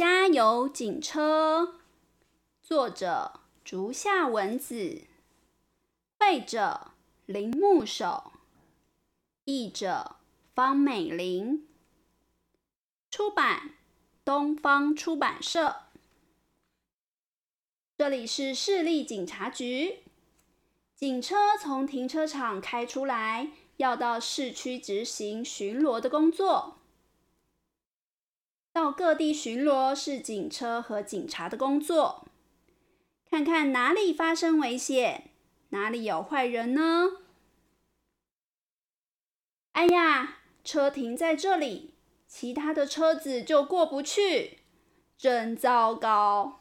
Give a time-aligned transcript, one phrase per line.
[0.00, 1.74] 加油警车，
[2.62, 5.02] 作者竹下文子，
[6.18, 6.92] 绘者
[7.26, 8.32] 铃木守，
[9.44, 10.16] 译者
[10.54, 11.68] 方美玲，
[13.10, 13.74] 出版
[14.24, 15.82] 东方出版社。
[17.98, 19.98] 这里是市立警察局，
[20.94, 26.79] 警车从停车场开出来，要到市区执行巡逻的工作。
[28.80, 32.26] 到各地巡逻是警车和警察的工作，
[33.28, 35.32] 看看哪里发生危险，
[35.68, 37.18] 哪里有坏人呢？
[39.72, 41.92] 哎呀，车停在这里，
[42.26, 44.60] 其他的车子就过不去，
[45.18, 46.58] 真糟糕！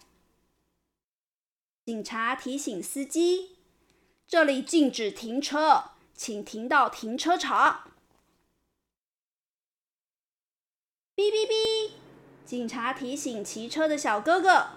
[1.85, 3.55] 警察提醒司机
[4.27, 7.91] ：“这里禁止停车，请停到停车场。”
[11.15, 11.91] 哔哔哔！
[12.49, 14.69] 警察提醒骑车的小哥哥：“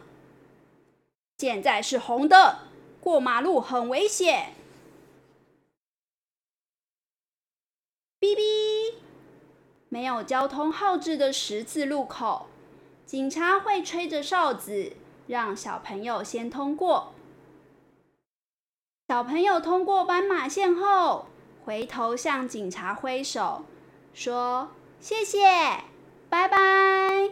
[1.38, 2.56] 现在是红灯，
[3.00, 4.52] 过马路很危险。”
[8.20, 8.96] 哔哔！
[9.88, 12.48] 没有交通号志的十字路口，
[13.06, 14.92] 警察会吹着哨子，
[15.26, 17.14] 让小朋友先通过。
[19.08, 21.24] 小朋友通过斑马线后，
[21.64, 23.64] 回头向警察挥手，
[24.12, 25.84] 说：“谢谢。”
[26.28, 27.30] 拜拜，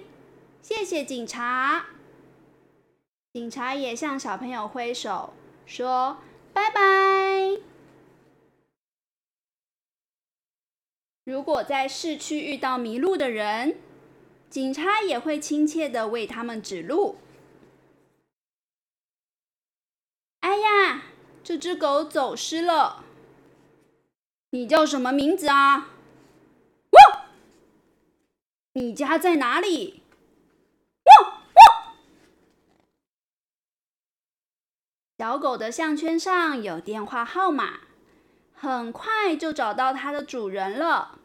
[0.63, 1.87] 谢谢警察。
[3.33, 5.33] 警察也向小朋友挥手，
[5.67, 6.19] 说
[6.53, 7.61] 拜拜。
[11.25, 13.79] 如果在市区遇到迷路的人，
[14.49, 17.19] 警察也会亲切的为他们指路。
[20.41, 21.05] 哎呀，
[21.45, 23.05] 这只狗走失了。
[24.51, 25.91] 你叫什么名字啊？
[28.73, 30.03] 你家在哪里？
[35.21, 37.81] 小狗的项圈上有电话号码，
[38.55, 41.19] 很快就找到它的主人了。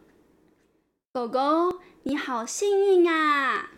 [1.13, 3.71] 狗狗，你好幸运啊！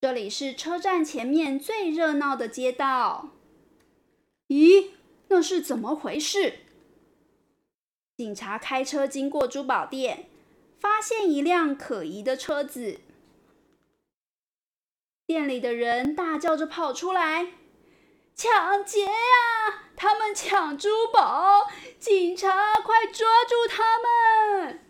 [0.00, 3.30] 这里是车站前面最热闹的街道。
[4.46, 4.90] 咦，
[5.26, 6.60] 那是怎么回事？
[8.16, 10.28] 警察开车经过珠宝店，
[10.78, 13.00] 发现一辆可疑的车子。
[15.26, 17.54] 店里的人大叫着跑出来
[18.36, 19.84] ：“抢劫呀！
[19.96, 21.70] 他们抢珠宝！
[21.98, 24.84] 警察，快抓住他们！”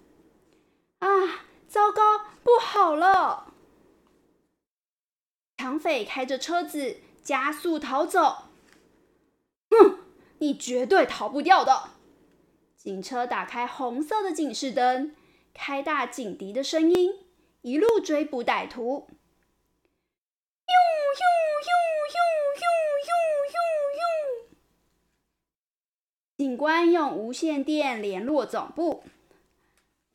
[0.99, 3.53] 啊，糟糕，不好了！
[5.59, 8.49] 抢匪开着车子加速逃走。
[9.71, 9.99] 哼，
[10.39, 11.91] 你绝对逃不掉的！
[12.77, 15.15] 警车打开红色的警示灯，
[15.55, 17.25] 开大警笛的声音，
[17.63, 19.09] 一路追捕歹徒。
[21.15, 21.25] 呦
[21.61, 21.73] 呦
[22.15, 22.21] 呦
[22.55, 22.67] 呦
[23.01, 23.13] 呦呦
[23.51, 24.55] 呦
[26.37, 29.05] 警官用无线电联络总部，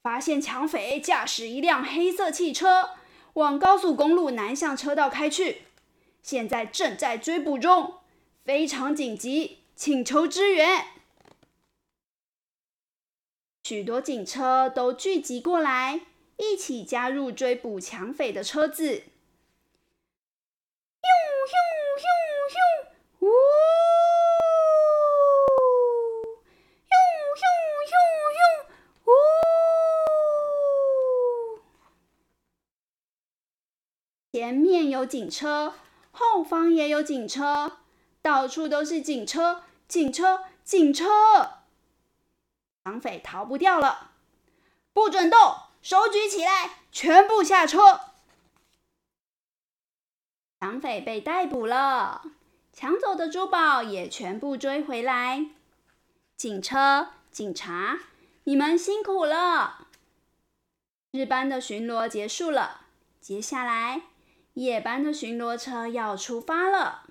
[0.03, 2.91] 发现抢匪驾驶一辆黑色汽车
[3.33, 5.63] 往高速公路南向车道开去，
[6.21, 7.95] 现在正在追捕中，
[8.43, 10.85] 非常紧急，请求支援。
[13.63, 16.01] 许多警车都聚集过来，
[16.37, 19.03] 一起加入追捕抢匪的车子。
[34.49, 35.75] 前面有警车，
[36.09, 37.77] 后方也有警车，
[38.19, 41.05] 到处都是警车，警车，警车！
[42.81, 44.09] 绑匪逃不掉了，
[44.91, 45.37] 不准动，
[45.83, 47.99] 手举起来，全部下车。
[50.57, 52.23] 绑匪被逮捕了，
[52.73, 55.45] 抢走的珠宝也全部追回来。
[56.35, 57.99] 警车、警察，
[58.45, 59.85] 你们辛苦了。
[61.11, 62.87] 日班的巡逻结束了，
[63.21, 64.02] 接下来
[64.53, 67.03] 夜班的巡逻车要出发了。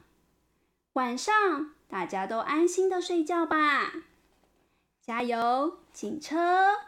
[0.94, 1.32] 晚上
[1.88, 3.92] 大家都安心的睡觉吧。
[5.00, 6.87] 加油，警车！